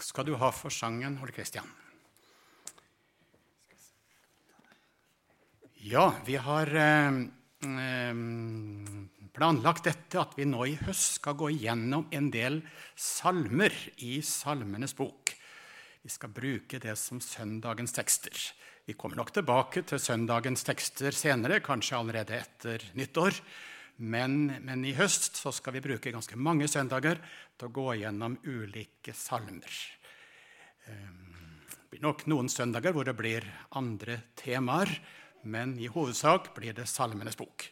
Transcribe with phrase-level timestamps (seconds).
[0.00, 1.66] Takk skal du ha for sangen, Ole Kristian.
[5.84, 7.18] Ja, vi har eh,
[7.68, 8.22] eh,
[9.36, 12.62] planlagt dette at vi nå i høst skal gå igjennom en del
[12.96, 15.34] salmer i Salmenes bok.
[16.00, 18.40] Vi skal bruke det som søndagens tekster.
[18.88, 23.36] Vi kommer nok tilbake til søndagens tekster senere, kanskje allerede etter nyttår.
[24.00, 27.18] Men, men, i høst skal vi bruke ganske mange søndager
[27.58, 29.74] til å gå gjennom ulike salmer.
[30.88, 33.44] Ehm, det blir nok noen søndager hvor det blir
[33.76, 34.94] andre temaer,
[35.44, 37.66] men i hovedsak blir det Salmenes bok.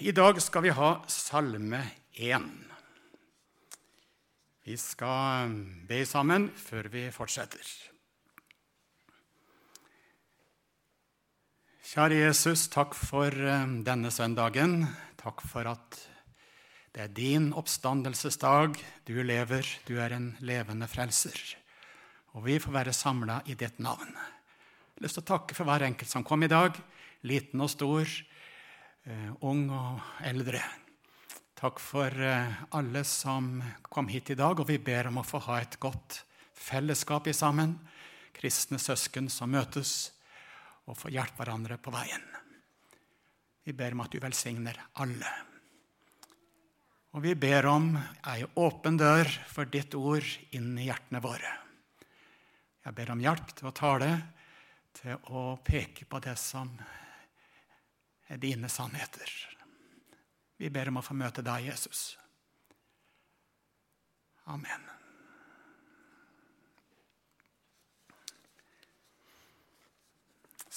[0.00, 1.82] I dag skal vi ha Salme
[2.16, 2.48] 1.
[4.66, 5.52] Vi skal
[5.88, 7.95] be sammen før vi fortsetter.
[11.86, 14.80] Kjære Jesus, takk for eh, denne søndagen.
[15.20, 15.98] Takk for at
[16.90, 18.74] det er din oppstandelsesdag.
[19.06, 21.38] Du lever, du er en levende frelser.
[22.34, 24.10] Og vi får være samla i ditt navn.
[24.10, 26.74] Jeg har lyst til å takke for hver enkelt som kom i dag,
[27.22, 28.10] liten og stor,
[29.06, 30.64] eh, ung og eldre.
[31.54, 35.38] Takk for eh, alle som kom hit i dag, og vi ber om å få
[35.46, 37.78] ha et godt fellesskap i sammen.
[38.34, 40.15] Kristne søsken som møtes
[40.86, 42.24] og få hjelpe hverandre på veien.
[43.66, 45.32] Vi ber om at du velsigner alle.
[47.16, 47.94] Og vi ber om
[48.30, 51.52] ei åpen dør for ditt ord inn i hjertene våre.
[52.86, 54.10] Jeg ber om hjelp til å tale,
[54.94, 56.70] til å peke på det som
[58.30, 59.32] er dine sannheter.
[60.56, 62.12] Vi ber om å få møte deg, Jesus.
[64.46, 64.95] Amen.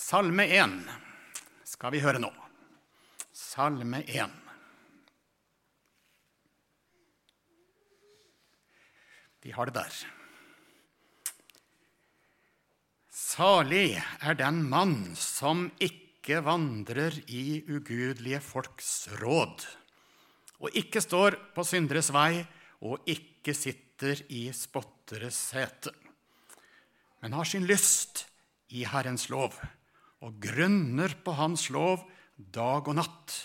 [0.10, 0.72] Salme 1
[1.70, 2.32] skal vi høre nå.
[3.30, 4.32] Salme 1.
[9.46, 10.00] Vi har det der.
[13.14, 19.70] Salig er den mann som ikke vandrer i ugudelige folks råd,
[20.58, 22.48] og ikke står på synderes vei
[22.82, 25.94] og ikke sitter i spotteres sete,
[27.22, 28.26] men har sin lyst
[28.74, 29.54] i Herrens lov
[30.26, 32.04] og grunner på Hans lov
[32.40, 33.36] dag og natt.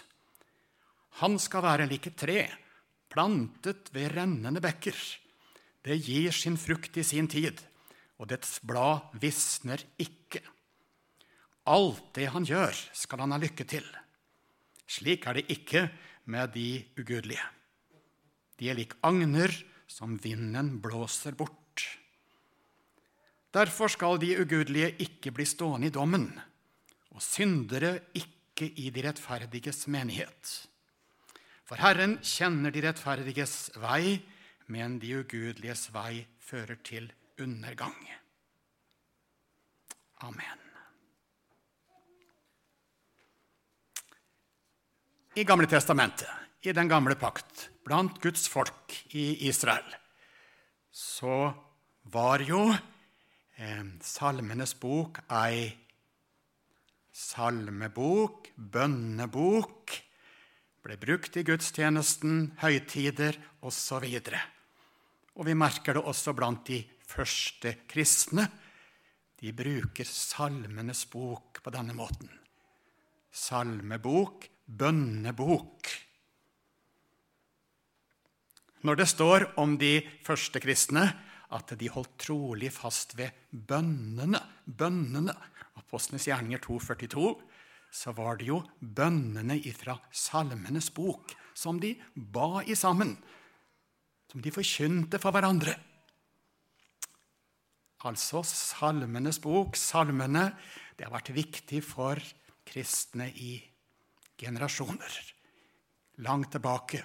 [1.20, 2.38] Han skal være lik et tre,
[3.10, 4.96] plantet ved rennende bekker.
[5.84, 7.60] Det gir sin frukt i sin tid,
[8.18, 10.42] og dets blad visner ikke.
[11.70, 13.84] Alt det han gjør, skal han ha lykke til.
[14.90, 15.86] Slik er det ikke
[16.30, 17.44] med de ugudelige.
[18.58, 19.52] De er lik agner
[19.90, 21.60] som vinden blåser bort.
[23.54, 26.26] Derfor skal de ugudelige ikke bli stående i dommen
[27.14, 30.52] og syndere ikke i de rettferdiges menighet.
[31.64, 34.18] For Herren kjenner de rettferdiges vei,
[34.68, 37.08] men de ugudeliges vei fører til
[37.40, 37.96] undergang.
[40.24, 40.60] Amen.
[45.34, 46.30] I Gamle testamentet,
[46.62, 49.88] i den gamle pakt, blant Guds folk i Israel,
[50.94, 51.50] så
[52.14, 55.72] var jo eh, Salmenes bok ei
[57.14, 59.94] salmebok, bønnebok,
[60.84, 64.04] ble brukt i gudstjenesten, høytider osv.
[64.04, 64.32] Og,
[65.38, 68.48] og vi merker det også blant de første kristne.
[69.40, 72.30] De bruker Salmenes bok på denne måten.
[73.34, 75.90] Salmebok, bønnebok.
[78.84, 81.06] Når det står om de første kristne
[81.54, 85.34] at de holdt trolig fast ved bønnene, bønnene
[85.78, 87.34] Apostlenes gjerninger 2,42,
[87.94, 93.14] så var det jo bønnene ifra Salmenes bok som de ba i sammen,
[94.30, 95.76] som de forkynte for hverandre.
[98.04, 100.50] Altså Salmenes bok, salmene,
[100.98, 102.18] det har vært viktig for
[102.66, 103.56] kristne i
[104.40, 105.20] generasjoner.
[106.26, 107.00] Langt tilbake.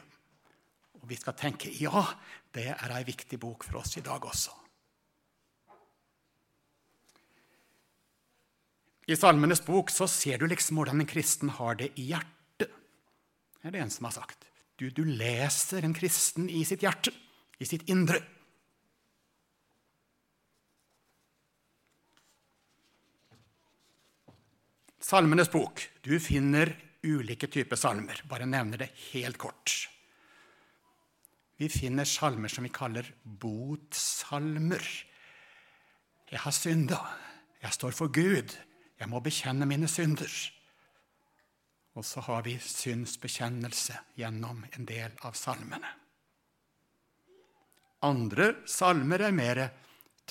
[1.10, 2.04] Vi skal tenke ja,
[2.54, 4.54] det er ei viktig bok for oss i dag også.
[9.10, 12.70] I Salmenes bok så ser du liksom hvordan en kristen har det i hjertet.
[12.70, 14.46] Det er det en som har sagt.
[14.78, 17.12] Du, du leser en kristen i sitt hjerte,
[17.58, 18.22] i sitt indre.
[25.02, 25.82] Salmenes bok.
[26.06, 28.22] Du finner ulike typer salmer.
[28.30, 29.90] Bare nevner det helt kort.
[31.60, 34.86] Vi finner salmer som vi kaller botsalmer.
[36.32, 37.00] Jeg har synda.
[37.60, 38.56] Jeg står for Gud.
[39.00, 40.32] Jeg må bekjenne mine synder.
[42.00, 45.92] Og så har vi synsbekjennelse gjennom en del av salmene.
[48.08, 49.66] Andre salmer er mer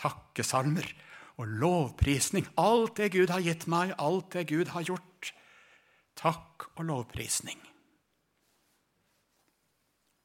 [0.01, 0.89] takkesalmer
[1.37, 2.49] og lovprisning.
[2.57, 5.35] Alt det Gud har gitt meg, alt det Gud har gjort.
[6.17, 7.61] Takk og lovprisning.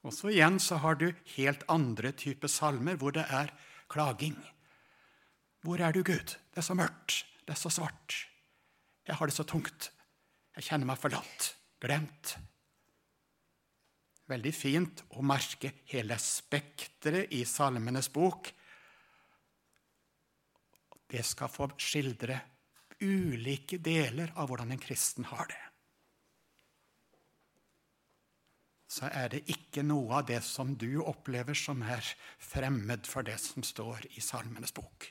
[0.03, 1.07] Og så igjen så har du
[1.37, 3.53] helt andre typer salmer hvor det er
[3.91, 4.35] klaging.
[5.63, 6.35] Hvor er du, Gud?
[6.51, 7.23] Det er så mørkt.
[7.43, 8.15] Det er så svart.
[9.07, 9.91] Jeg har det så tungt.
[10.55, 12.35] Jeg kjenner meg forlatt, glemt.
[14.31, 18.51] Veldig fint å merke hele spekteret i Salmenes bok.
[21.11, 22.39] Det skal få skildre
[23.03, 25.63] ulike deler av hvordan en kristen har det.
[28.93, 32.05] Så er det ikke noe av det som du opplever, som er
[32.37, 35.07] fremmed for det som står i Salmenes bok.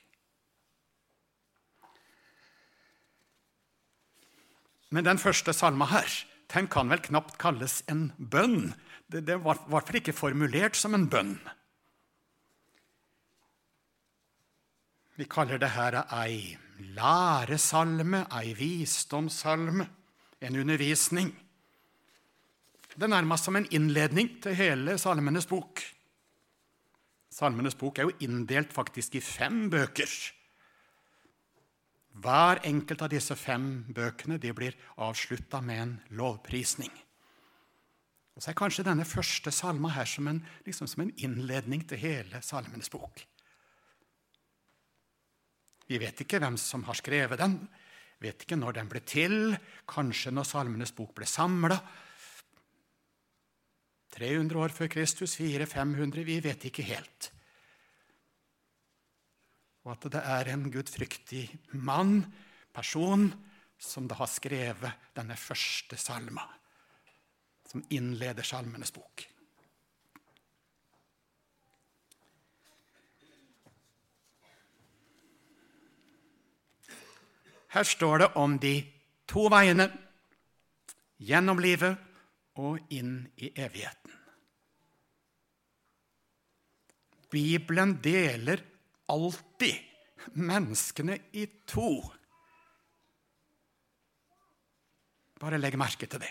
[4.92, 6.20] Men den første salma her
[6.52, 8.74] den kan vel knapt kalles en bønn.
[9.08, 11.36] Det, det var i hvert fall ikke formulert som en bønn.
[15.16, 16.58] Vi kaller det her ei
[16.92, 19.88] læresalme, ei visdomssalme,
[20.44, 21.32] en undervisning.
[22.92, 25.80] Det er nærmest som en innledning til hele Salmenes bok.
[27.32, 30.10] Salmenes bok er jo inndelt faktisk i fem bøker.
[32.20, 36.92] Hver enkelt av disse fem bøkene blir avslutta med en lovprisning.
[38.36, 42.00] Og Så er kanskje denne første salma her som en, liksom som en innledning til
[42.00, 43.24] hele Salmenes bok.
[45.88, 47.58] Vi vet ikke hvem som har skrevet den,
[48.20, 49.56] vet ikke når den ble til,
[49.88, 51.80] kanskje når Salmenes bok ble samla.
[54.12, 57.32] 300 år før Kristus, 400-500, vi vet ikke helt
[59.82, 61.46] og at det er en gudfryktig
[61.82, 62.22] mann,
[62.72, 63.26] person,
[63.78, 66.44] som da har skrevet denne første salma,
[67.66, 69.26] som innleder Salmenes bok.
[77.72, 78.74] Her står det om de
[79.26, 79.88] to veiene
[81.24, 82.11] gjennom livet
[82.60, 84.18] og inn i evigheten.
[87.32, 88.60] Bibelen deler
[89.08, 91.88] alltid menneskene i to.
[95.40, 96.30] Bare legg merke til det.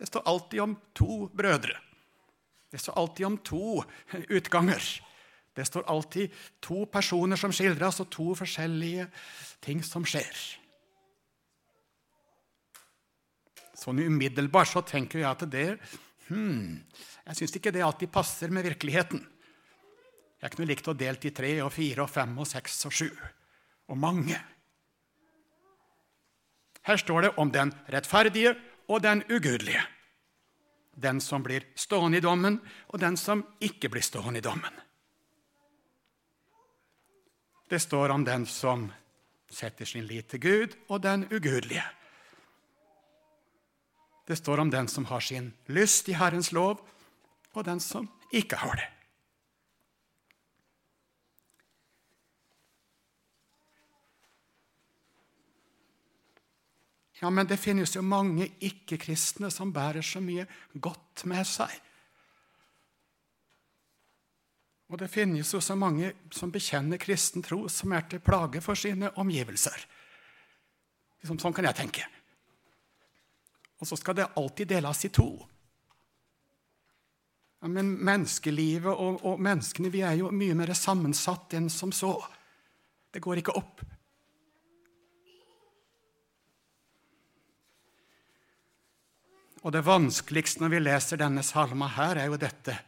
[0.00, 1.76] Det står alltid om to brødre.
[2.70, 3.82] Det står alltid om to
[4.30, 4.80] utganger.
[5.52, 6.30] Det står alltid
[6.62, 9.08] to personer som skildres, og to forskjellige
[9.60, 10.30] ting som skjer.
[13.80, 15.68] Sånn umiddelbart så tenker jeg at det
[16.28, 16.80] hmm,
[17.24, 19.22] Jeg syns ikke det alltid passer med virkeligheten.
[20.40, 23.08] Jeg kunne likt å delt i tre og fire og fem og seks og sju.
[23.92, 24.36] Og mange.
[26.88, 28.54] Her står det om den rettferdige
[28.88, 29.82] og den ugudelige.
[31.00, 32.58] Den som blir stående i dommen,
[32.92, 34.80] og den som ikke blir stående i dommen.
[37.70, 38.88] Det står om den som
[39.50, 41.84] setter sin lit til Gud, og den ugudelige.
[44.30, 46.78] Det står om den som har sin lyst i Herrens lov,
[47.50, 48.84] og den som ikke har det.
[57.18, 60.46] Ja, men det finnes jo mange ikke-kristne som bærer så mye
[60.78, 61.74] godt med seg.
[64.94, 68.78] Og det finnes jo så mange som bekjenner kristen tro, som er til plage for
[68.78, 69.90] sine omgivelser.
[71.18, 72.06] Liksom, sånn kan jeg tenke.
[73.80, 75.30] Og så skal det alltid deles i to.
[77.60, 82.14] Ja, men menneskelivet og, og menneskene vi er jo mye mer sammensatt enn som så.
[83.12, 83.82] Det går ikke opp.
[89.60, 92.78] Og det vanskeligste når vi leser denne salma her, er jo dette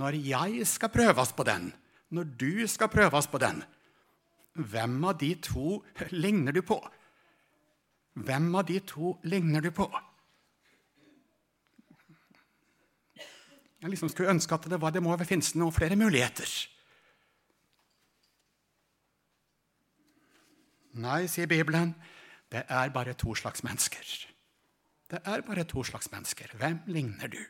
[0.00, 1.66] Når jeg skal prøves på den,
[2.08, 3.58] når du skal prøves på den,
[4.56, 5.82] hvem av de to
[6.12, 6.78] ligner du på?
[8.14, 9.88] Hvem av de to ligner du på?
[13.82, 16.50] Jeg liksom skulle ønske at det, var, det må finnes noen flere muligheter.
[21.02, 21.96] Nei, sier Bibelen,
[22.52, 24.06] det er bare to slags mennesker.
[25.10, 26.52] Det er bare to slags mennesker.
[26.60, 27.42] Hvem ligner du?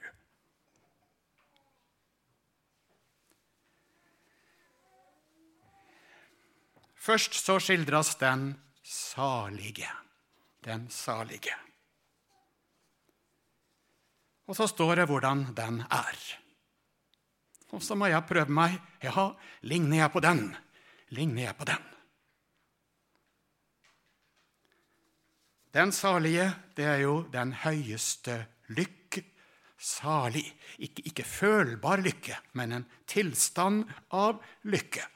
[7.03, 8.55] Først så skildres den
[8.87, 9.91] salige.
[10.65, 11.72] Den salige.
[14.53, 16.19] Og så står det hvordan den er.
[17.73, 18.75] Og så må jeg prøve meg.
[19.01, 19.31] Ja,
[19.65, 20.43] ligner jeg på den?
[21.17, 21.87] Ligner jeg på den?
[25.73, 28.43] Den salige, det er jo den høyeste
[28.77, 29.25] lykke
[29.81, 30.45] salig.
[30.85, 34.37] Ikke, ikke følbar lykke, men en tilstand av
[34.69, 35.09] lykke.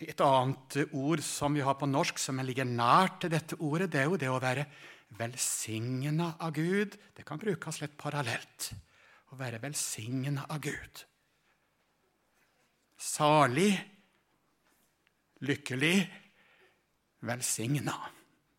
[0.00, 4.00] Et annet ord som vi har på norsk som ligger nært til dette ordet, det
[4.00, 4.64] er jo det å være
[5.18, 6.96] velsigna av Gud.
[7.16, 8.70] Det kan brukes litt parallelt.
[9.32, 11.02] Å være velsigna av Gud.
[12.96, 13.72] Salig,
[15.44, 15.96] lykkelig,
[17.28, 17.96] velsigna.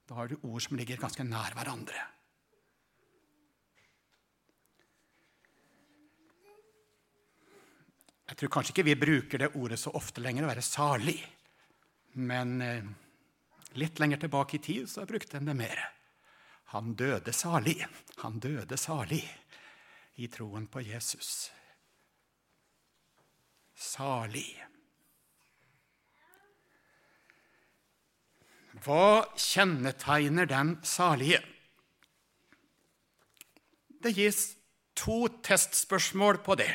[0.08, 2.06] Da har du ord som ligger ganske nær hverandre.
[8.28, 11.20] Jeg tror kanskje ikke vi bruker det ordet så ofte lenger, å være salig.
[12.20, 12.90] Men eh,
[13.80, 15.80] litt lenger tilbake i tid så brukte en det mer.
[16.74, 17.80] Han døde salig.
[18.24, 19.24] Han døde salig
[20.18, 21.52] i troen på Jesus.
[23.78, 24.50] Salig.
[28.84, 31.40] Hva kjennetegner den salige?
[34.04, 34.58] Det gis
[34.98, 36.74] to testspørsmål på det.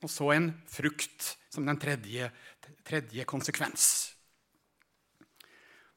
[0.00, 2.30] Og så en frukt som den tredje,
[2.86, 4.09] tredje konsekvens.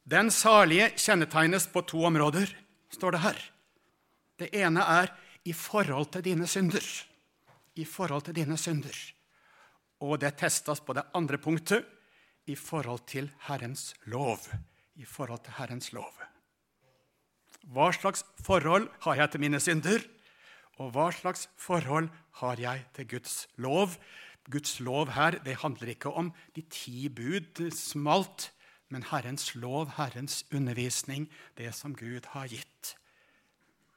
[0.04, 2.50] Den salige kjennetegnes på to områder,
[2.92, 3.38] står det her.
[4.40, 5.12] Det ene er
[5.48, 6.84] i forhold til dine synder.
[7.76, 8.96] I forhold til dine synder.
[10.04, 11.86] Og det testes på det andre punktet
[12.46, 14.40] i forhold til Herrens lov.
[14.96, 16.12] I forhold til Herrens lov.
[17.72, 20.04] Hva slags forhold har jeg til mine synder?
[20.84, 22.10] Og hva slags forhold
[22.42, 23.96] har jeg til Guds lov?
[24.52, 28.52] Guds lov her det handler ikke om de ti bud smalt,
[28.94, 31.26] men Herrens lov, Herrens undervisning,
[31.58, 32.94] det som Gud har gitt.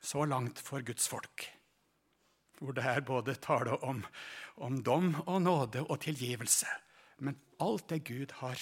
[0.01, 1.45] Så langt for Guds folk.
[2.57, 4.01] Hvor det er både tale om,
[4.57, 6.71] om dom og nåde og tilgivelse.
[7.21, 8.57] Men alt det Gud har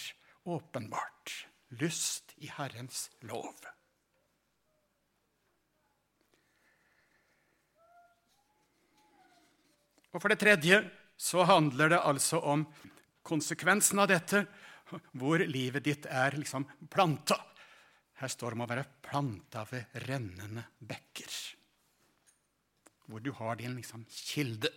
[0.44, 1.46] åpenbart.
[1.70, 3.54] Lyst i Herrens lov.
[10.10, 10.82] Og for det tredje
[11.18, 12.66] så handler det altså om
[13.22, 14.44] konsekvensen av dette,
[15.12, 17.38] hvor livet ditt er liksom planta.
[18.20, 21.34] Her står det om å være planta ved rennende bekker.
[23.08, 24.70] Hvor du har din liksom kilde.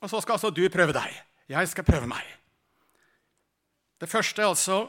[0.00, 1.12] Og så skal altså du prøve deg.
[1.50, 2.24] Jeg skal prøve meg.
[3.96, 4.80] Det første er altså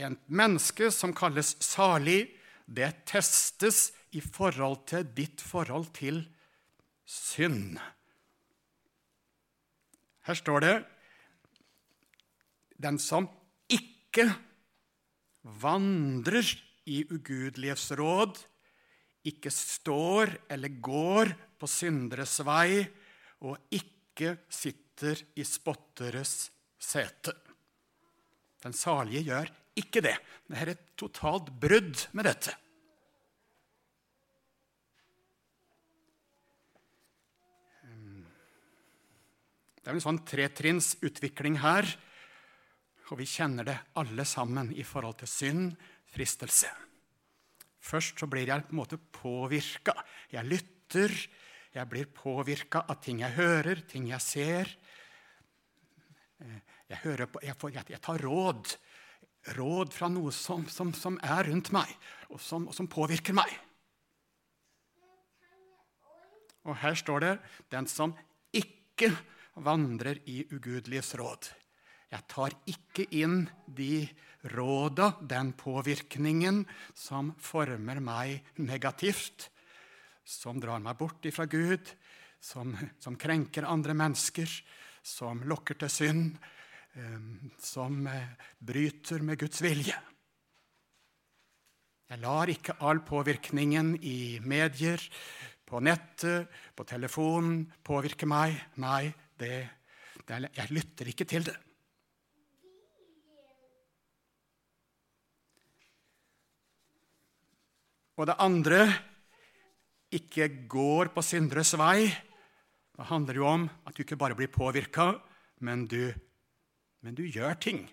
[0.00, 2.36] en menneske som kalles salig.
[2.66, 6.22] Det testes i forhold til ditt forhold til
[7.10, 7.78] synd.
[10.28, 10.74] Her står det
[12.80, 13.26] den som
[13.68, 14.28] ikke
[15.60, 16.46] vandrer
[16.90, 18.38] i ugudelighets råd,
[19.26, 22.80] ikke står eller går på synderes vei,
[23.44, 26.50] og ikke sitter i spotteres
[26.80, 27.34] sete.
[28.60, 30.16] Den salige gjør ikke det.
[30.48, 32.56] Det er et totalt brudd med dette.
[39.90, 41.82] Det er en sånn tretrinnsutvikling her,
[43.10, 45.72] og vi kjenner det alle sammen i forhold til synd,
[46.14, 46.68] fristelse.
[47.82, 49.96] Først så blir jeg på en måte påvirka.
[50.30, 51.14] Jeg lytter,
[51.74, 54.70] jeg blir påvirka av ting jeg hører, ting jeg ser.
[56.38, 58.70] Jeg, på, jeg, får, jeg tar råd.
[59.58, 61.90] Råd fra noe som, som, som er rundt meg,
[62.30, 63.58] og som, og som, påvirker meg.
[66.62, 67.34] Og her står det
[67.74, 68.14] 'den som
[68.54, 69.10] ikke
[69.56, 71.52] vandrer i ugudeliges råd'.
[72.10, 74.08] Jeg tar ikke inn de
[74.44, 79.50] råda, den påvirkningen, som former meg negativt
[80.30, 81.90] som drar meg bort ifra Gud,
[82.40, 84.48] som, som krenker andre mennesker,
[85.02, 86.38] som lokker til synd,
[87.62, 89.96] som eh, bryter med Guds vilje.
[92.10, 95.02] Jeg lar ikke all påvirkningen i medier,
[95.70, 98.56] på nettet, på telefonen påvirke meg.
[98.82, 99.56] Nei, det,
[100.28, 101.56] det, jeg lytter ikke til det.
[108.20, 108.82] Og det andre
[110.12, 112.10] ikke går på synderes vei.
[112.92, 115.14] Det handler jo om at du ikke bare blir påvirka,
[115.64, 115.86] men,
[117.00, 117.86] men, du gjør ting.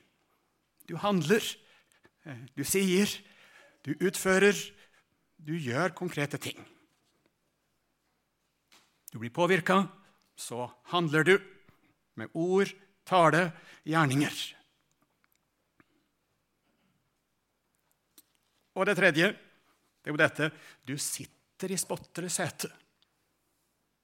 [0.89, 1.43] Du handler,
[2.57, 3.07] du sier,
[3.85, 4.57] du utfører,
[5.37, 6.59] du gjør konkrete ting.
[9.13, 9.85] Du blir påvirka,
[10.37, 11.35] så handler du
[12.17, 12.69] med ord,
[13.07, 13.49] tale,
[13.87, 14.37] gjerninger.
[18.77, 20.51] Og det tredje det er jo dette
[20.87, 22.69] du sitter i spotteres sete.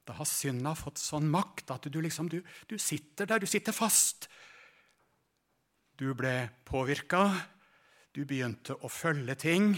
[0.04, 3.72] Da har synda fått sånn makt at du liksom du, du sitter der, du sitter
[3.72, 4.28] fast.
[5.96, 7.30] Du ble påvirka,
[8.12, 9.72] du begynte å følge ting,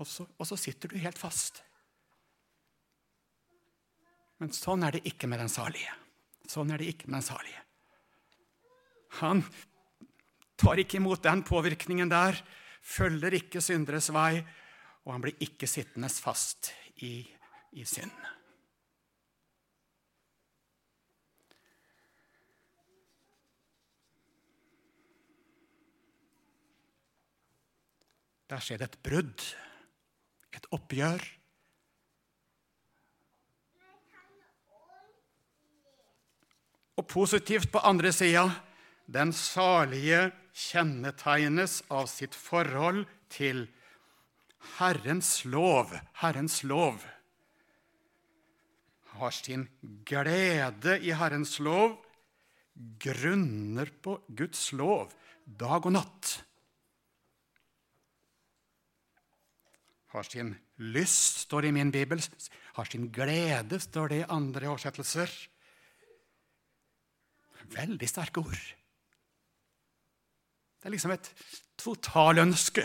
[0.00, 1.62] og så, og så sitter du helt fast.
[4.38, 5.94] Men sånn er det ikke med den salige.
[6.48, 7.64] Sånn er det ikke med den salige.
[9.18, 9.42] Han
[10.58, 12.38] tar ikke imot den påvirkningen der,
[12.82, 14.40] følger ikke synderes vei,
[15.04, 16.72] og han blir ikke sittende fast
[17.04, 17.22] i,
[17.72, 18.12] i synd.
[28.48, 29.42] Der skjer det et brudd,
[30.56, 31.20] et oppgjør.
[36.98, 38.48] Og positivt på andre sida
[39.08, 43.66] den salige kjennetegnes av sitt forhold til
[44.78, 45.94] Herrens lov.
[46.20, 46.98] Herrens lov
[49.18, 49.64] har sin
[50.06, 51.96] glede i Herrens lov,
[53.02, 55.14] grunner på Guds lov
[55.48, 56.34] dag og natt.
[60.12, 62.22] Har sin lyst, står det i min bibel.
[62.76, 65.32] Har sin glede, står det i andre oversettelser.
[67.74, 68.64] Veldig sterke ord.
[70.78, 71.30] Det er liksom et
[71.78, 72.84] totalønske.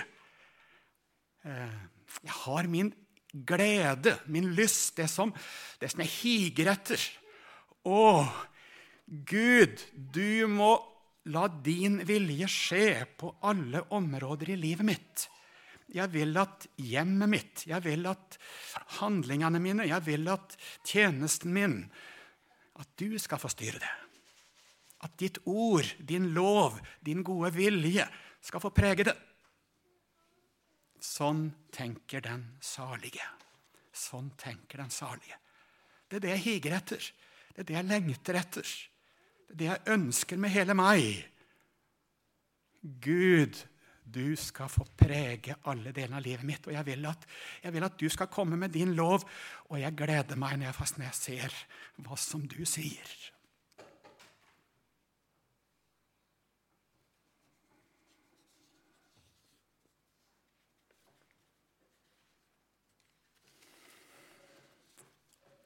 [1.46, 1.76] Eh,
[2.24, 2.92] jeg har min
[3.34, 5.34] glede, min lyst, det som,
[5.82, 7.04] det som jeg higer etter.
[7.90, 8.24] Å,
[9.06, 10.76] Gud, du må
[11.34, 12.88] la din vilje skje
[13.20, 15.28] på alle områder i livet mitt.
[15.94, 18.38] Jeg vil at hjemmet mitt, jeg vil at
[19.00, 21.84] handlingene mine, jeg vil at tjenesten min
[22.74, 23.90] At du skal få styre det.
[25.04, 28.06] At ditt ord, din lov, din gode vilje
[28.44, 29.16] skal få prege det.
[31.04, 33.26] Sånn tenker den salige.
[33.92, 35.38] Sånn tenker den salige.
[36.08, 37.12] Det er det jeg higer etter.
[37.54, 38.72] Det er det jeg lengter etter.
[39.44, 41.04] Det er det jeg ønsker med hele meg.
[43.04, 43.60] Gud,
[44.04, 46.68] du skal få prege alle delene av livet mitt.
[46.68, 47.28] Og jeg vil, at,
[47.64, 49.24] jeg vil, at, du skal komme med din lov,
[49.70, 51.62] og jeg gleder meg når jeg, når jeg ser
[52.04, 53.14] hva som du sier.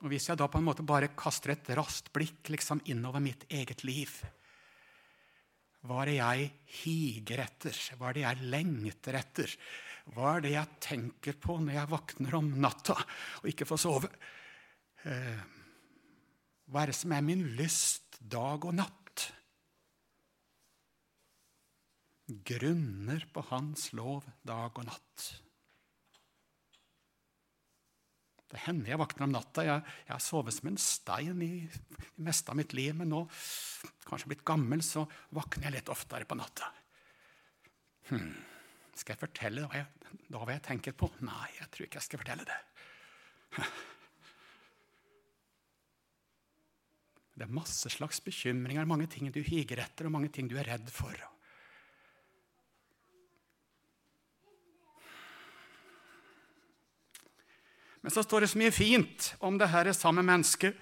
[0.03, 3.47] Og Hvis jeg da på en måte bare kaster et raskt blikk liksom innover mitt
[3.49, 4.11] eget liv
[5.87, 6.49] Hva er det jeg
[6.81, 7.81] higer etter?
[7.97, 9.53] Hva er det jeg lengter etter?
[10.13, 14.11] Hva er det jeg tenker på når jeg våkner om natta og ikke får sove?
[15.07, 15.41] Eh,
[16.67, 19.27] hva er det som er min lyst dag og natt?
[22.27, 25.27] Grunner på Hans lov dag og natt.
[28.57, 29.63] Det hender jeg våkner om natta.
[29.67, 33.19] Jeg, har sovet som en stein i det meste av mitt liv, men nå,
[34.07, 35.03] kanskje blitt gammel, så
[35.37, 36.71] våkner jeg litt oftere på natta.
[38.09, 38.31] Hmm.
[38.97, 41.11] Skal jeg fortelle hva jeg, da hva jeg tenker på?
[41.27, 42.57] Nei, jeg tror ikke jeg skal fortelle det.
[47.37, 50.65] Det er masse slags bekymringer, mange ting du higer etter, og mange ting du er
[50.71, 51.13] redd for.
[58.07, 60.77] Men så står det så mye fint om det her samme mennesket.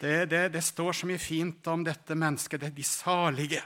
[0.00, 3.60] Det, det, det, står så mye fint om dette mennesket, det er de salige.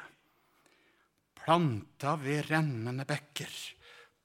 [1.38, 3.54] Planta ved rennende bekker.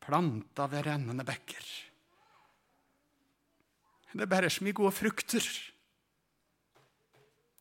[0.04, 1.70] Planta ved rennende bekker.
[4.12, 5.48] Det bærer så mye gode frukter.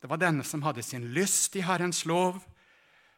[0.03, 2.41] Det var denne som hadde sin lyst i Herrens lov.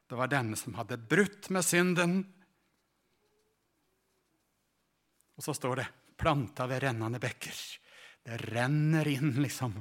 [0.04, 2.20] Det var denne som hadde brutt med synden.
[5.40, 5.88] Og så står det
[6.20, 7.60] planta ved rennende bekker.
[8.20, 9.78] Det renner inn liksom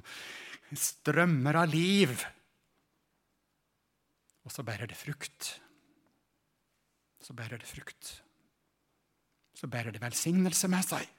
[0.75, 2.13] strømmer av liv.
[4.47, 5.51] Og så bærer det frukt.
[7.19, 8.15] Så bærer det frukt.
[9.53, 11.15] Så bærer det velsignelse med seg.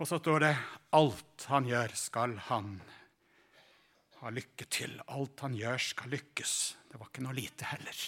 [0.00, 0.54] Og så står det
[0.96, 2.74] alt han gjør, skal han
[4.18, 4.96] ha lykke til.
[5.12, 6.54] Alt han gjør, skal lykkes.
[6.90, 8.02] Det var ikke noe lite heller.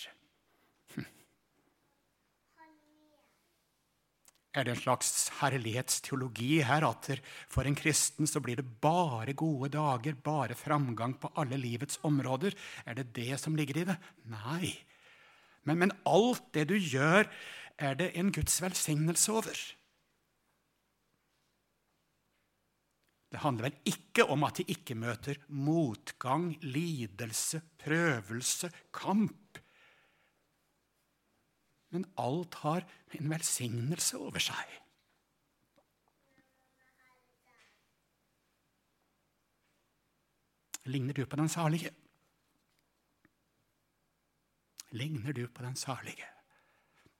[4.56, 5.10] Er det en slags
[5.42, 7.10] herlighetsteologi her at
[7.52, 12.56] for en kristen så blir det bare gode dager, bare framgang på alle livets områder?
[12.88, 13.98] Er det det som ligger i det?
[14.32, 14.72] Nei.
[15.68, 17.28] Men, men alt det du gjør,
[17.76, 19.64] er det en Guds velsignelse over.
[23.26, 29.42] Det handler vel ikke om at de ikke møter motgang, lidelse, prøvelse, kamp
[31.96, 32.84] men alt har
[33.16, 34.74] en velsignelse over seg.
[40.86, 41.90] Ligner du på den salige?
[44.94, 46.28] Ligner du på den salige?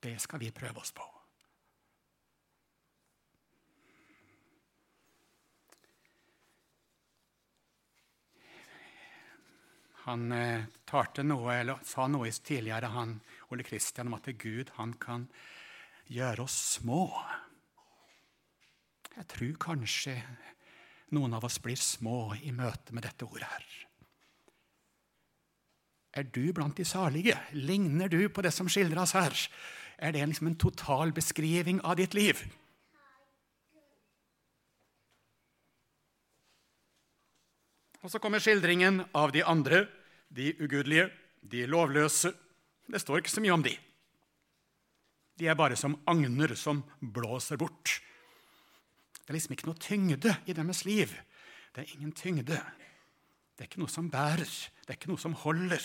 [0.03, 1.16] Det skal vi prøve oss på.
[10.07, 13.17] Han eh, noe, eller sa noe tidligere, han,
[13.51, 14.71] Ole Kristian, om at Gud
[15.03, 15.27] kan
[16.07, 17.09] gjøre oss små.
[19.17, 20.15] Jeg tror kanskje
[21.17, 23.67] noen av oss blir små i møte med dette ordet her.
[26.17, 27.37] Er du blant de salige?
[27.53, 29.35] Ligner du på det som skildres her?
[29.99, 32.41] Er det liksom en total beskriving av ditt liv?
[38.07, 39.87] Og så kommer skildringen av de andre,
[40.29, 41.11] de ugudelige,
[41.43, 42.33] de lovløse.
[42.87, 43.75] Det står ikke så mye om de.
[45.37, 47.99] De er bare som agner som blåser bort.
[49.21, 51.13] Det er liksom ikke noe tyngde i deres liv.
[51.75, 52.57] Det er ingen tyngde.
[53.57, 54.47] Det er ikke noe som bærer.
[54.47, 55.83] Det er ikke noe som holder.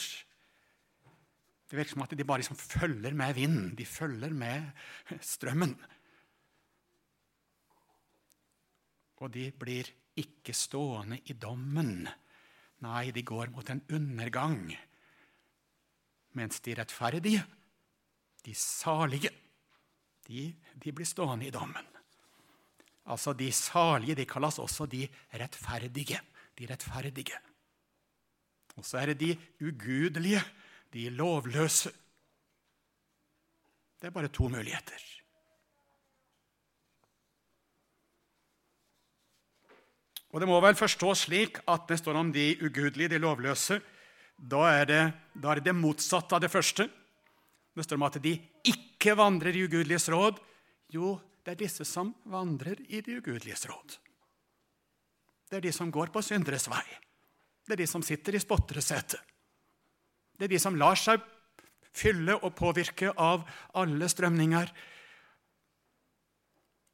[1.71, 3.73] Det virker som at de bare liksom følger med vinden.
[3.75, 4.69] De følger med
[5.23, 5.75] strømmen.
[9.21, 12.07] Og de blir ikke stående i dommen.
[12.81, 14.71] Nei, de går mot en undergang.
[16.37, 17.43] Mens de rettferdige,
[18.45, 19.29] de salige,
[20.25, 20.47] de,
[20.81, 21.87] de blir stående i dommen.
[23.05, 26.19] Altså, De salige de kalles også de rettferdige.
[26.57, 27.37] De rettferdige.
[28.75, 30.41] Og så er det de ugudelige,
[30.93, 31.91] de lovløse.
[34.01, 35.20] Det er bare to muligheter.
[40.31, 43.81] Og Det må vel forstås slik at det står om de ugudelige, de lovløse.
[44.37, 45.01] Da er, det,
[45.35, 46.87] da er det motsatte av det første.
[47.75, 50.39] Det står om at de ikke vandrer i ugudeliges råd.
[50.91, 53.97] Jo, det er disse som vandrer i de ugudeliges råd.
[55.51, 56.85] Det er de som går på synderes vei.
[57.67, 59.19] Det er de som sitter i spotteresetet.
[60.39, 61.21] Det er de som lar seg
[61.91, 63.43] fylle og påvirke av
[63.77, 64.71] alle strømninger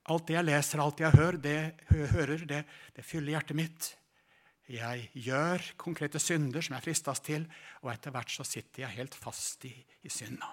[0.08, 1.58] Alt det jeg leser, alt jeg hører, det,
[1.92, 2.62] hører, det,
[2.96, 3.90] det fyller hjertet mitt.
[4.72, 7.46] Jeg gjør konkrete synder som jeg fristes til,
[7.84, 10.50] og etter hvert så sitter jeg helt fast i, i synda.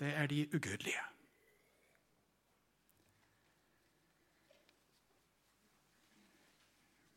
[0.00, 1.02] Det er de ugudelige.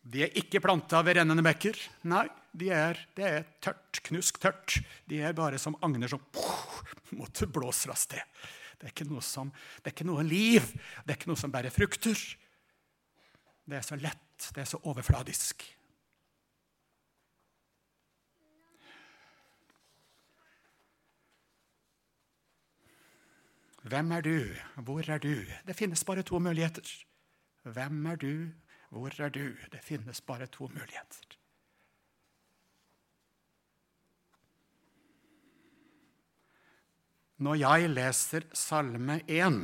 [0.04, 1.78] De er ikke planta ved rennende bekker.
[2.12, 4.82] Nei, de er, det er tørt, knusktørt.
[5.08, 6.19] De er bare som agner som
[7.15, 8.43] måtte blåser av sted.
[8.78, 10.66] Det er, ikke noe som, det er ikke noe liv.
[11.04, 12.20] Det er ikke noe som bærer frukter.
[13.64, 14.50] Det er så lett.
[14.56, 15.64] Det er så overfladisk.
[23.84, 24.40] Hvem er du?
[24.76, 25.36] Hvor er du?
[25.68, 26.88] Det finnes bare to muligheter.
[27.64, 28.50] Hvem er du?
[28.90, 29.56] Hvor er du?
[29.72, 31.43] Det finnes bare to muligheter.
[37.44, 39.58] Når jeg leser Salme 1,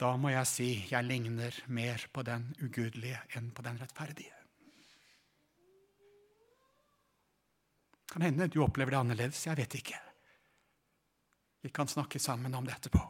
[0.00, 4.32] da må jeg si jeg ligner mer på den ugudelige enn på den rettferdige.
[8.12, 9.42] Kan hende du opplever det annerledes.
[9.48, 9.98] Jeg vet ikke.
[11.64, 13.02] Vi kan snakke sammen om det etterpå.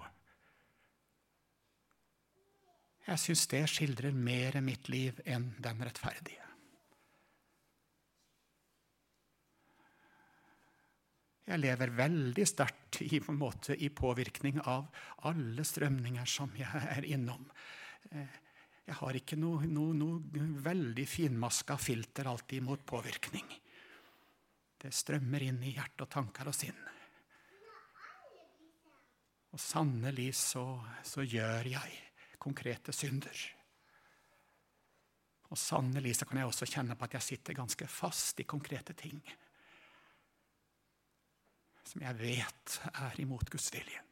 [3.07, 6.46] Jeg syns det skildrer mer mitt liv enn den rettferdige.
[11.47, 14.89] Jeg lever veldig sterkt i, på i påvirkning av
[15.31, 17.45] alle strømninger som jeg er innom.
[18.11, 18.43] Eh,
[18.87, 23.47] jeg har ikke noe, noe, noe veldig finmaska filter alltid mot påvirkning.
[24.83, 26.83] Det strømmer inn i hjerte og tanker og sinn.
[29.55, 30.67] Og sannelig så,
[31.07, 32.03] så gjør jeg
[32.43, 33.47] konkrete synder.
[35.47, 38.99] Og sannelig så kan jeg også kjenne på at jeg sitter ganske fast i konkrete
[38.99, 39.23] ting
[41.87, 44.03] som jeg vet er imot Guds vilje.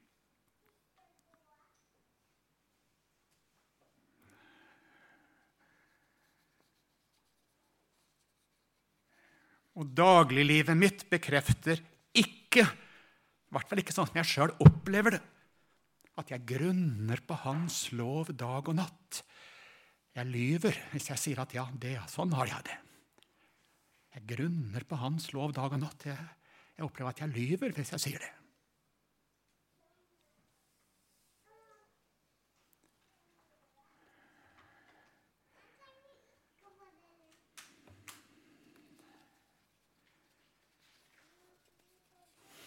[9.75, 11.81] Og dagliglivet mitt bekrefter
[12.15, 15.23] ikke, i hvert fall ikke sånn som jeg sjøl opplever det,
[16.15, 19.25] at jeg grunner på Hans lov dag og natt.
[20.15, 22.79] Jeg lyver hvis jeg sier at ja, det, sånn har jeg det.
[24.15, 26.07] Jeg grunner på Hans lov dag og natt.
[26.07, 26.23] Jeg,
[26.77, 28.33] jeg opplever at jeg lyver hvis jeg sier det.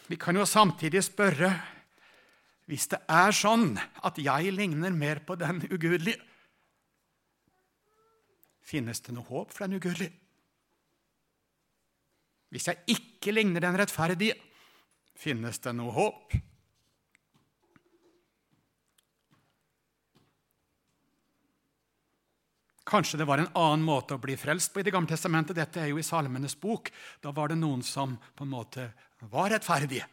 [0.07, 1.49] Vi kan jo samtidig spørre
[2.67, 3.73] hvis det er sånn
[4.07, 6.19] at jeg ligner mer på den ugudelige,
[8.67, 10.26] finnes det noe håp for den ugudelige?
[12.53, 14.37] Hvis jeg ikke ligner den rettferdige,
[15.17, 16.37] finnes det noe håp?
[22.87, 25.57] Kanskje det var en annen måte å bli frelst på i Det gamle testamentet.
[25.57, 26.87] Dette er jo i Salmenes bok.
[27.19, 28.85] Da var det noen som på en måte
[29.27, 30.07] var rettferdige.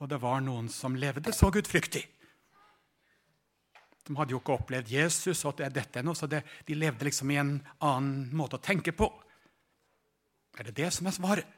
[0.00, 2.06] Og det var noen som levde så gudfryktig.
[4.08, 7.36] De hadde jo ikke opplevd Jesus, og dette ennå, så det, de levde liksom i
[7.38, 7.52] en
[7.84, 9.10] annen måte å tenke på.
[10.58, 11.56] Er det det som er svaret?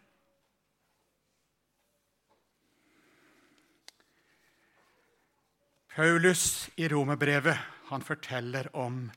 [5.92, 7.58] Paulus i romerbrevet
[7.90, 9.10] han forteller om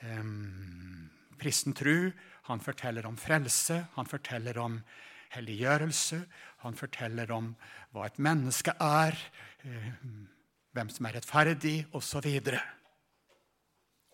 [0.00, 2.10] eh, tru.
[2.48, 4.80] Han forteller om frelse, han forteller om
[5.34, 6.22] helliggjørelse.
[6.64, 7.54] Han forteller om
[7.92, 9.16] hva et menneske er,
[9.64, 9.92] eh,
[10.72, 12.26] hvem som er rettferdig, osv.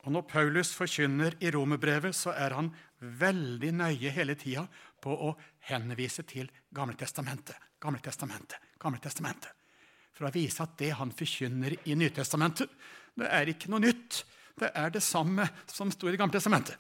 [0.05, 4.67] Og når Paulus forkynner i romerbrevet, så er han veldig nøye hele tida
[5.01, 5.35] på å
[5.69, 7.57] henvise til Gamletestamentet.
[7.81, 9.53] Gamle Testamentet.
[10.13, 12.71] for å vise at det han forkynner i Nytestamentet,
[13.15, 14.25] det er ikke noe nytt.
[14.57, 16.77] Det er det samme som sto i Det gamle testamentet.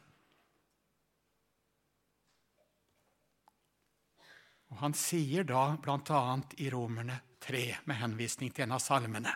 [4.73, 6.41] Og Han sier da bl.a.
[6.57, 9.35] i Romerne 3, med henvisning til en av salmene,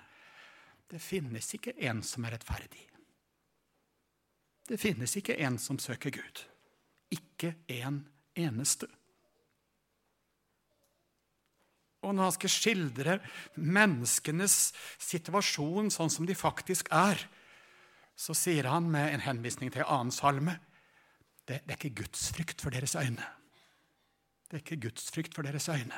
[0.90, 2.88] det finnes ikke en som er rettferdig.
[4.66, 6.42] Det finnes ikke en som søker Gud.
[7.40, 8.02] Ikke en
[8.36, 8.86] eneste.
[12.04, 13.18] Og når han skal skildre
[13.56, 17.20] menneskenes situasjon sånn som de faktisk er,
[18.16, 20.58] så sier han med en henvisning til en annen salme
[21.48, 23.24] det, det er ikke gudsfrykt for deres øyne.
[24.46, 25.96] Det er ikke gudsfrykt for deres øyne.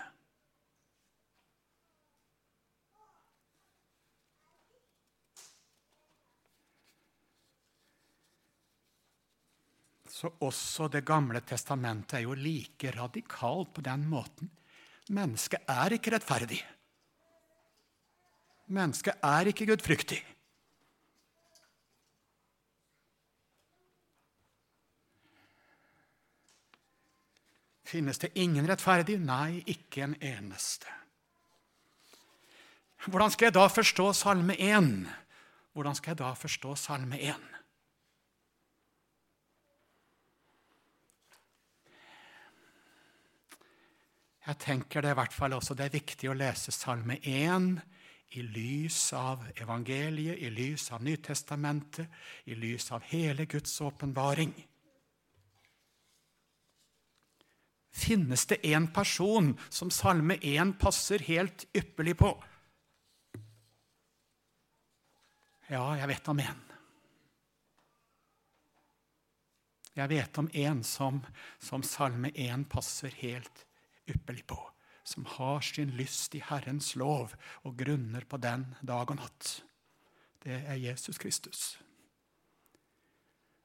[10.13, 14.51] Så også Det gamle testamentet er jo like radikalt på den måten
[15.13, 16.61] Mennesket er ikke rettferdig.
[18.73, 20.21] Mennesket er ikke gudfryktig.
[27.93, 29.19] Finnes det ingen rettferdig?
[29.21, 30.89] Nei, ikke en eneste.
[33.11, 34.95] Hvordan skal jeg da forstå Salme 1?
[35.75, 37.62] Hvordan skal jeg da forstå Salme 1?
[44.43, 47.77] Jeg tenker det i hvert fall også det er viktig å lese Salme 1
[48.35, 52.09] i lys av evangeliet, i lys av Nytestamentet,
[52.51, 54.55] i lys av hele Guds åpenbaring.
[57.93, 62.35] Finnes det en person som Salme 1 passer helt ypperlig på?
[65.71, 66.63] Ja, jeg vet om en.
[69.93, 71.21] Jeg vet om en som,
[71.61, 73.69] som Salme 1 passer helt ypperlig
[74.09, 74.59] ypperlig på,
[75.05, 77.35] som har sin lyst i Herrens lov
[77.67, 79.63] og grunner på den dag og natt.
[80.43, 81.79] Det er Jesus Kristus.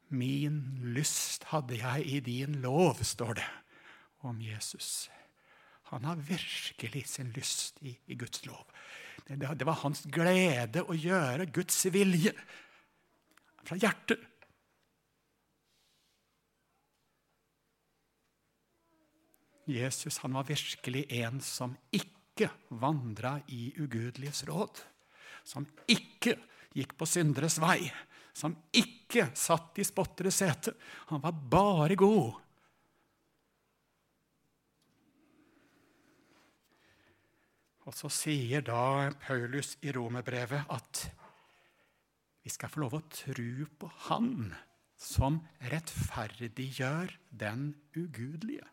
[0.10, 3.48] Min lyst hadde jeg i din lov, står det
[4.28, 5.10] om Jesus.
[5.92, 8.66] Han har virkelig sin lyst i, i Guds lov.
[9.28, 12.34] Det, det, var hans glede å gjøre Guds vilje
[13.68, 14.22] fra hjertet.
[19.68, 24.82] Jesus han var virkelig en som ikke vandra i ugudeliges råd.
[25.44, 26.38] Som ikke
[26.78, 27.88] gikk på synderes vei.
[28.38, 30.76] Som ikke satt i spotteres sete.
[31.12, 32.36] Han var bare god.
[37.88, 41.06] Og så sier da Paulus i romerbrevet at
[42.44, 44.52] vi skal få lov å tro på Han
[44.98, 45.40] som
[45.72, 48.66] rettferdiggjør den ugudelige.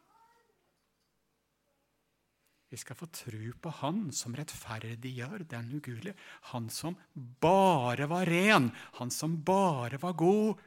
[2.74, 6.16] Vi skal få tro på Han som rettferdiggjør den ugudelige.
[6.50, 10.58] Han som bare var ren, han som bare var god.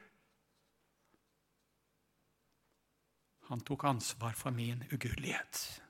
[3.49, 5.81] Han tok ansvar for min ugudelighet.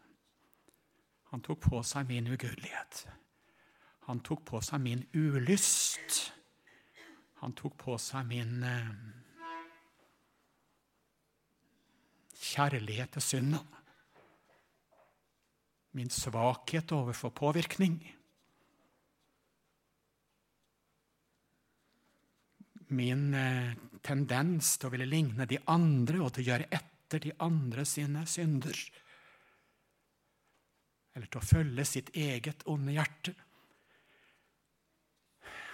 [1.30, 3.06] Han tok på seg min ugudelighet.
[4.10, 6.32] Han tok på seg min ulyst.
[7.46, 8.94] Han tok på seg min eh,
[12.42, 13.77] kjærlighet til synden
[15.98, 17.98] min svakhet overfor påvirkning.
[22.88, 23.74] Min eh,
[24.06, 28.24] tendens til å ville ligne de andre og til å gjøre etter de andre sine
[28.30, 28.78] synder.
[31.18, 33.34] Eller til å følge sitt eget onde hjerte.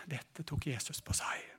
[0.09, 1.52] Dette tok Jesus på seg.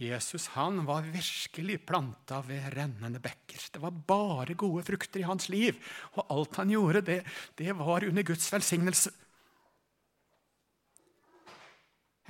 [0.00, 3.66] Jesus han var virkelig planta ved rennende bekker.
[3.74, 5.76] Det var bare gode frukter i hans liv,
[6.16, 7.18] og alt han gjorde, det,
[7.58, 9.12] det var under Guds velsignelse.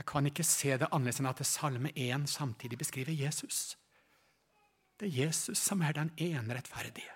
[0.01, 3.77] Jeg kan ikke se det annerledes enn at det Salme 1 samtidig beskriver Jesus.
[4.99, 7.13] Det er Jesus som er den ene rettferdige.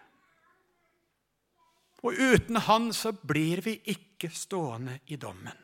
[2.05, 5.57] Og uten han så blir vi ikke stående i dommen.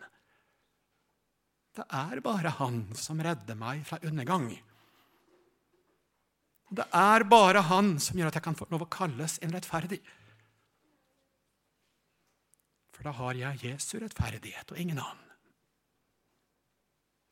[1.76, 4.48] Det er bare han som redder meg fra undergang.
[6.70, 9.98] Det er bare han som gjør at jeg kan få lov å kalles en rettferdig.
[12.94, 15.26] For da har jeg Jesu rettferdighet og ingen annen.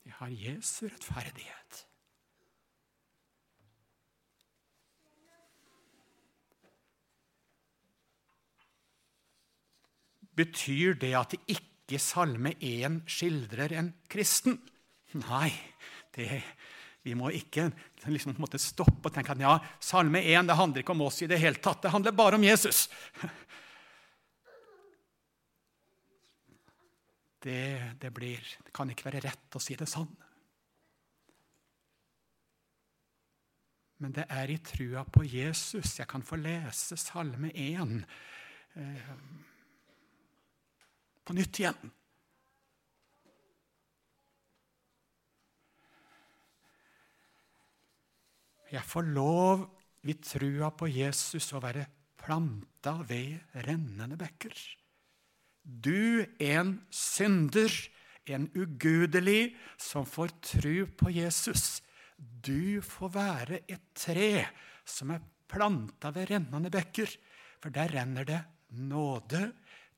[0.08, 1.84] Jeg har Jesu rettferdighet.
[10.38, 14.58] Betyr det at det ikke Salme 1 skildrer en kristen?
[15.18, 15.50] Nei,
[16.16, 16.42] det,
[17.02, 17.68] vi må ikke
[18.10, 21.40] liksom, stoppe og tenke at ja, Salme 1 det handler ikke om oss i det
[21.40, 21.82] hele tatt.
[21.84, 22.88] Det handler bare om Jesus.
[27.38, 30.08] Det, det, blir, det kan ikke være rett å si det sånn.
[34.02, 37.94] Men det er i trua på Jesus jeg kan få lese Salme 1.
[38.74, 39.14] Eh,
[41.22, 41.94] på nytt igjen.
[48.68, 49.64] Jeg får lov
[50.04, 51.86] ved trua på Jesus å være
[52.18, 54.56] planta ved rennende bekker.
[55.62, 57.72] Du, en synder,
[58.28, 61.80] en ugudelig, som får tru på Jesus.
[62.18, 64.44] Du får være et tre
[64.88, 67.08] som er planta ved rennende bekker,
[67.60, 68.42] for der renner det
[68.76, 69.48] nåde,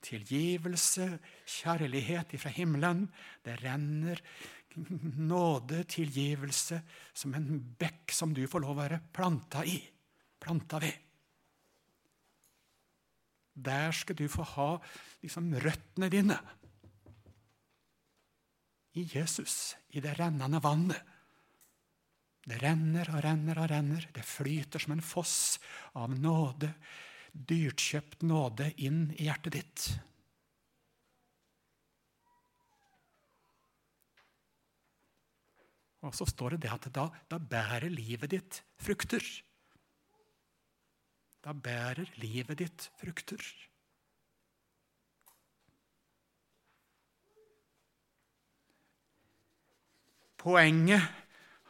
[0.01, 3.05] tilgivelse, kjærlighet ifra himmelen.
[3.45, 4.23] Det renner
[4.77, 6.81] nåde, tilgivelse,
[7.13, 9.79] som en bekk som du får lov å være planta i,
[10.41, 11.07] planta ved.
[13.61, 14.71] Der skal du få ha
[15.21, 16.39] liksom, røttene dine.
[18.97, 20.99] I Jesus, i det rennende vannet.
[22.41, 24.09] Det renner og renner og renner.
[24.15, 25.61] Det flyter som en foss
[25.99, 26.73] av nåde
[27.33, 29.85] dyrtkjøpt nåde inn i hjertet ditt.
[36.07, 39.25] Og så står det det at da, da bærer livet ditt frukter.
[41.45, 43.43] Da bærer livet ditt frukter.
[50.41, 51.05] Poenget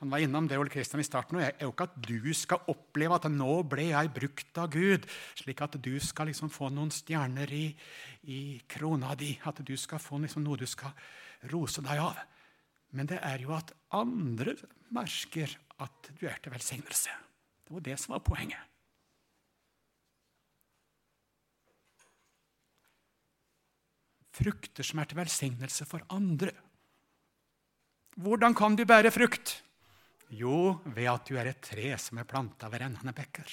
[0.01, 2.63] han var innom det Ole Kristian i starten, og er jo ikke at du skal
[2.73, 5.05] oppleve at nå ble jeg brukt av Gud,
[5.37, 7.67] slik at du skal liksom få noen stjerner i,
[8.33, 10.97] i krona di, at du skal få liksom noe du skal
[11.53, 12.17] rose deg av.
[12.97, 14.57] Men det er jo at andre
[14.95, 17.15] merker at du er til velsignelse.
[17.65, 18.67] Det var det som var poenget.
[24.41, 26.53] Frukter som er til velsignelse for andre.
[28.21, 29.61] Hvordan kan du bære frukt?
[30.31, 33.49] Jo, ved at du er et tre som er planta ved rennende bekker.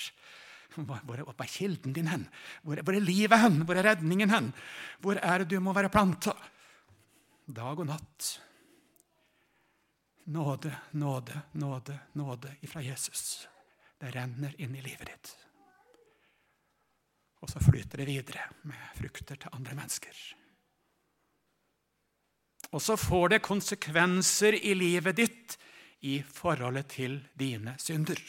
[0.77, 2.27] Hvor, hvor, er kilden din hen?
[2.61, 3.63] Hvor, hvor, er livet hen?
[3.65, 4.51] Hvor er redningen hen?
[5.01, 6.35] Hvor er det du må være planta?
[7.47, 8.37] Dag og natt.
[10.27, 13.47] Nåde, nåde, nåde, nåde ifra Jesus.
[13.97, 15.29] Det renner inn i livet ditt.
[17.39, 20.19] Og så flyter det videre med frukter til andre mennesker.
[22.75, 25.57] Og så får det konsekvenser i livet ditt
[26.03, 28.19] i forholdet til dine synder.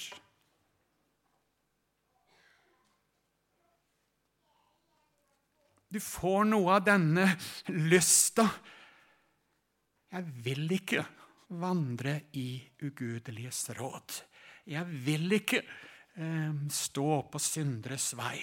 [5.88, 7.26] Du får noe av denne
[7.74, 8.46] lysta.
[10.14, 11.02] Jeg vil ikke
[11.48, 14.20] vandre i ugudeliges råd.
[14.68, 18.36] Jeg vil ikke eh, stå på synderes vei.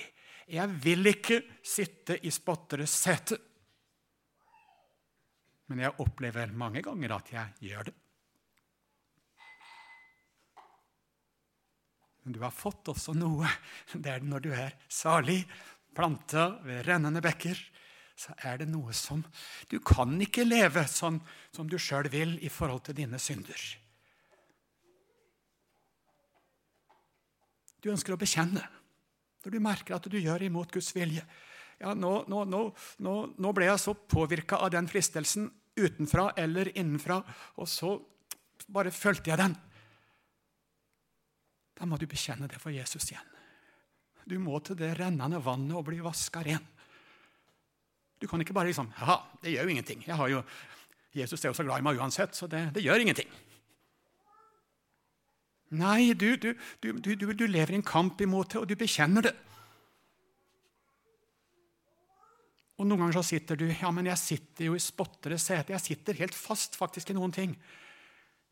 [0.49, 3.37] Jeg vil ikke sitte i spotteres sete.
[5.69, 7.95] Men jeg opplever mange ganger at jeg gjør det.
[12.25, 13.49] Men du har fått også noe.
[13.93, 15.43] Det er når du er salig,
[15.95, 17.59] planta ved rennende bekker,
[18.15, 19.23] så er det noe som
[19.69, 21.19] Du kan ikke leve sånn
[21.55, 23.59] som du sjøl vil i forhold til dine synder.
[27.83, 28.63] Du ønsker å bekjenne
[29.45, 31.21] når du merker at du gjør imot Guds vilje.
[31.77, 37.19] Ja, nå, nå, nå, nå ble jeg så påvirka av den fristelsen utenfra eller innenfra,
[37.59, 37.97] og så
[38.71, 39.55] bare fulgte jeg den.
[41.75, 43.33] Da må du bekjenne det for Jesus igjen.
[44.25, 46.63] Du må til det rennende vannet og bli vaska ren.
[48.21, 50.05] Du kan ikke bare liksom Ja, det gjør jo ingenting.
[50.07, 50.43] Jo,
[51.15, 53.29] Jesus er jo så glad i meg uansett, så det, det gjør ingenting.
[55.75, 59.33] Nei, du, du, du, du lever i en kamp imot det, og du bekjenner det.
[62.75, 65.73] Og Noen ganger så sitter du ja, men jeg sitter jo i spottere sete.
[65.73, 67.55] Jeg sitter helt fast faktisk i noen ting.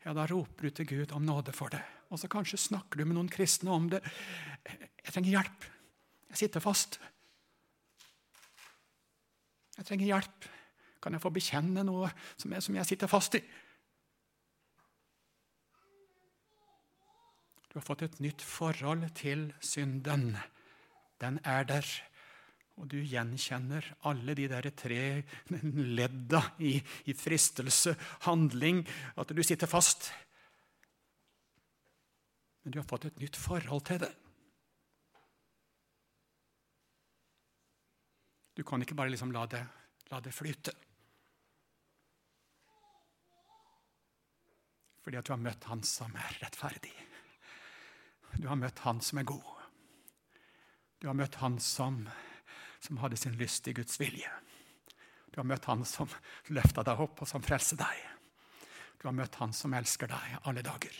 [0.04, 1.82] Ja, Da roper du til Gud om nåde for det.
[2.12, 4.00] Og så kanskje snakker du med noen kristne om det.
[4.64, 5.68] Jeg trenger hjelp.
[6.32, 6.98] Jeg sitter fast.
[9.78, 10.48] Jeg trenger hjelp.
[11.02, 12.08] Kan jeg få bekjenne noe
[12.38, 13.42] som jeg, som jeg sitter fast i?
[17.68, 20.36] Du har fått et nytt forhold til synden.
[21.18, 21.88] Den er der.
[22.78, 25.22] Og du gjenkjenner alle de der tre
[25.98, 27.94] ledda i, i fristelse,
[28.26, 28.82] handling,
[29.18, 30.10] at du sitter fast.
[32.62, 34.10] Men du har fått et nytt forhold til det.
[38.54, 39.62] Du kan ikke bare liksom la det,
[40.10, 40.74] la det flyte.
[45.04, 46.94] Fordi at du har møtt Han som er rettferdig.
[48.38, 49.50] Du har møtt Han som er god.
[50.98, 52.06] Du har møtt Han som
[52.84, 54.30] som hadde sin lyst i Guds vilje.
[55.32, 56.10] Du har møtt Han som
[56.52, 58.02] løfta deg opp, og som frelser deg.
[59.00, 60.98] Du har møtt Han som elsker deg alle dager.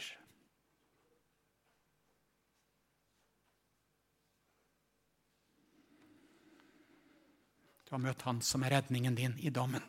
[7.85, 9.83] Du har møtt Han som er redningen din i dommen.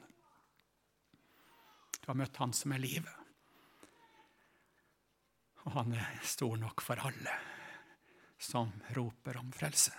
[2.01, 3.13] Du har møtt Han som er livet.
[5.65, 7.33] Og han er stor nok for alle
[8.37, 9.93] som roper om frelse.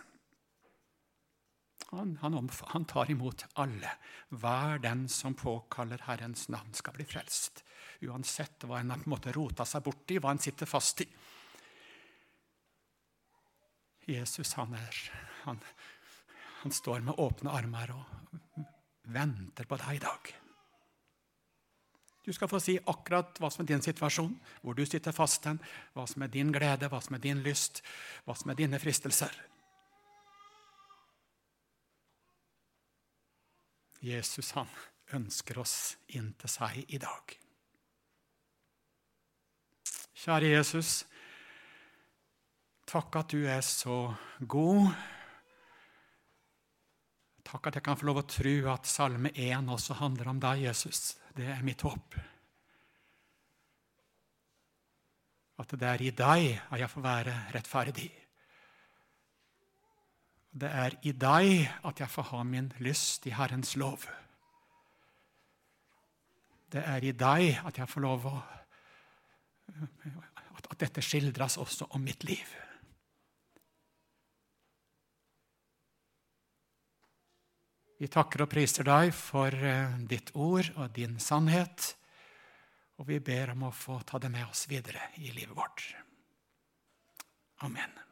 [1.90, 3.90] Han, han, han, tar imot alle.
[4.28, 7.62] Hver den som påkaller Herrens navn, skal bli frelst.
[8.02, 11.08] Uansett hva en har på rota seg borti, hva en sitter fast i.
[14.06, 14.98] Jesus han er
[15.46, 15.58] han,
[16.66, 18.62] han står med åpne armer og
[19.14, 20.30] venter på deg i dag.
[22.26, 24.32] Du skal få si akkurat hva som er din situasjon,
[24.64, 25.60] hvor du sitter fast hen,
[25.94, 27.84] hva som er din glede, hva som er din lyst,
[28.26, 29.30] hva som er dine fristelser.
[34.02, 34.74] Jesus han
[35.14, 35.78] ønsker oss
[36.18, 37.38] inn til seg i dag.
[40.18, 41.04] Kjære Jesus,
[42.90, 45.14] takk at du er så god.
[47.46, 50.64] Takk at jeg kan få lov å tro at Salme 1 også handler om deg,
[50.66, 51.14] Jesus.
[51.36, 52.16] Det er mitt håp.
[55.62, 58.10] At det er i deg at jeg får være rettferdig.
[60.56, 64.08] Det er i deg at jeg får ha min lyst i Herrens lov.
[66.72, 68.36] Det er i deg at jeg får lov å
[70.66, 72.65] At dette skildres også om mitt liv.
[77.96, 81.94] Vi takker og priser deg for eh, ditt ord og din sannhet.
[83.00, 85.86] Og vi ber om å få ta det med oss videre i livet vårt.
[87.64, 88.05] Amen.